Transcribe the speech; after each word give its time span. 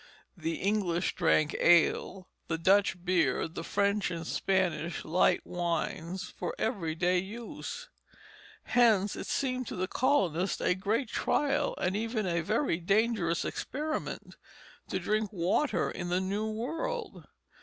The 0.35 0.55
English 0.55 1.13
drank 1.13 1.55
ale, 1.59 2.27
the 2.47 2.57
Dutch 2.57 2.97
beer, 3.05 3.47
the 3.47 3.63
French 3.63 4.09
and 4.09 4.25
Spanish 4.25 5.05
light 5.05 5.45
wines, 5.45 6.33
for 6.35 6.55
every 6.57 6.95
day 6.95 7.19
use. 7.19 7.87
Hence 8.63 9.15
it 9.15 9.27
seemed 9.27 9.67
to 9.67 9.75
the 9.75 9.87
colonists 9.87 10.59
a 10.59 10.73
great 10.73 11.09
trial 11.09 11.75
and 11.77 11.95
even 11.95 12.25
a 12.25 12.41
very 12.41 12.77
dangerous 12.79 13.45
experiment 13.45 14.37
to 14.89 14.97
drink 14.97 15.31
water 15.31 15.91
in 15.91 16.09
the 16.09 16.19
New 16.19 16.49
World. 16.49 17.27